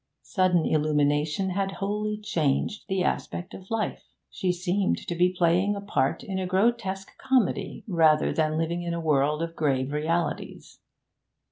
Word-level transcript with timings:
Sudden 0.23 0.65
illumination 0.65 1.51
had 1.51 1.73
wholly 1.73 2.17
changed 2.17 2.85
the 2.87 3.03
aspect 3.03 3.53
of 3.53 3.69
life. 3.69 4.07
She 4.31 4.51
seemed 4.51 4.97
to 5.07 5.13
be 5.13 5.29
playing 5.29 5.75
a 5.75 5.79
part 5.81 6.23
in 6.23 6.39
a 6.39 6.47
grotesque 6.47 7.15
comedy 7.19 7.83
rather 7.87 8.33
than 8.33 8.57
living 8.57 8.81
in 8.81 8.95
a 8.95 8.99
world 8.99 9.43
of 9.43 9.55
grave 9.55 9.91
realities. 9.91 10.79